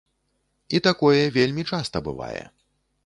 І 0.77 0.81
такое 0.87 1.21
вельмі 1.37 1.67
часта 1.73 2.05
бывае. 2.09 2.43